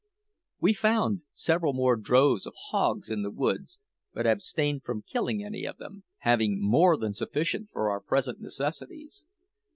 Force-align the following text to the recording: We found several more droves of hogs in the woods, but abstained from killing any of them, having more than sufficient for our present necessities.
We 0.59 0.73
found 0.73 1.21
several 1.31 1.73
more 1.73 1.95
droves 1.95 2.47
of 2.47 2.55
hogs 2.71 3.07
in 3.07 3.21
the 3.21 3.29
woods, 3.29 3.77
but 4.15 4.25
abstained 4.25 4.81
from 4.83 5.03
killing 5.03 5.43
any 5.43 5.63
of 5.63 5.77
them, 5.77 6.05
having 6.21 6.59
more 6.59 6.97
than 6.97 7.13
sufficient 7.13 7.69
for 7.69 7.87
our 7.91 8.01
present 8.01 8.41
necessities. 8.41 9.27